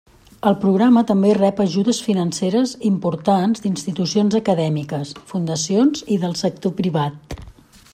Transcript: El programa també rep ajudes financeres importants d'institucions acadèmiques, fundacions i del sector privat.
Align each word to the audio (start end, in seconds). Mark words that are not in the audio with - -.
El 0.51 0.55
programa 0.61 1.03
també 1.11 1.33
rep 1.39 1.61
ajudes 1.65 1.99
financeres 2.07 2.73
importants 2.91 3.63
d'institucions 3.67 4.41
acadèmiques, 4.43 5.13
fundacions 5.35 6.05
i 6.17 6.23
del 6.27 6.39
sector 6.47 6.79
privat. 6.83 7.43